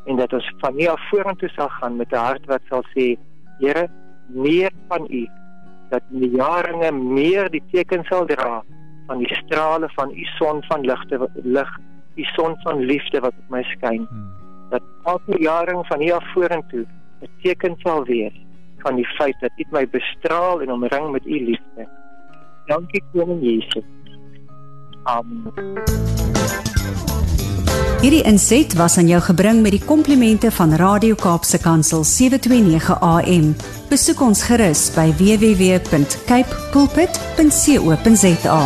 en 0.05 0.17
dat 0.21 0.33
ons 0.37 0.51
van 0.61 0.77
hier 0.79 0.93
af 0.93 1.09
vorentoe 1.11 1.49
sal 1.55 1.71
gaan 1.79 1.97
met 1.97 2.13
'n 2.13 2.25
hart 2.27 2.47
wat 2.47 2.63
sal 2.71 2.85
sê 2.95 3.17
Here 3.61 3.89
meer 4.29 4.73
van 4.89 5.07
u 5.11 5.27
dat 5.91 6.03
die 6.09 6.31
jaringe 6.31 6.91
meer 6.93 7.51
die 7.51 7.63
teken 7.73 8.05
sal 8.05 8.27
dra 8.27 8.63
van 9.07 9.19
die 9.19 9.35
strale 9.35 9.89
van 9.95 10.11
u 10.11 10.25
son 10.39 10.63
van 10.69 10.81
ligte 10.81 11.31
lig 11.35 11.71
die 12.15 12.27
son 12.37 12.57
van 12.63 12.79
liefde 12.79 13.21
wat 13.21 13.35
op 13.43 13.51
my 13.51 13.63
skyn 13.63 14.07
hmm. 14.11 14.44
Dat 15.04 15.12
elke 15.12 15.42
jaring 15.42 15.87
van 15.87 16.00
hier 16.00 16.14
af 16.14 16.32
vorentoe 16.32 16.87
'n 17.20 17.28
teken 17.42 17.75
sal 17.78 18.04
wees 18.04 18.32
van 18.78 18.94
die 18.94 19.06
feit 19.06 19.37
dat 19.40 19.50
u 19.56 19.64
my 19.70 19.88
bestraal 19.88 20.61
en 20.61 20.73
omring 20.73 21.11
met 21.11 21.26
u 21.26 21.44
liefde 21.44 21.88
dankie 22.66 23.02
koning 23.12 23.42
Jesus 23.42 23.84
amen 25.02 25.52
Hierdie 28.04 28.23
inset 28.23 28.75
was 28.75 28.99
aan 28.99 29.06
jou 29.08 29.20
gebring 29.23 29.62
met 29.62 29.70
die 29.70 29.84
komplimente 29.84 30.50
van 30.50 30.75
Radio 30.75 31.14
Kaapse 31.14 31.58
Kansel 31.58 32.04
729 32.04 33.00
AM. 33.00 33.56
Besoek 33.88 34.20
ons 34.20 34.42
gerus 34.44 34.92
by 34.92 35.08
www.cape 35.16 36.52
pulpit.co.za. 36.73 38.61